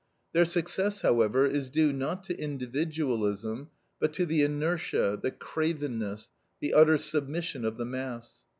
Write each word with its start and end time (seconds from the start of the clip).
Their 0.33 0.45
success, 0.45 1.01
however, 1.01 1.45
is 1.45 1.69
due 1.69 1.93
not 1.93 2.23
to 2.23 2.35
individualism, 2.35 3.69
but 3.99 4.13
to 4.13 4.25
the 4.25 4.41
inertia, 4.41 5.19
the 5.21 5.29
cravenness, 5.29 6.29
the 6.59 6.73
utter 6.73 6.97
submission 6.97 7.63
of 7.63 7.77
the 7.77 7.85
mass. 7.85 8.39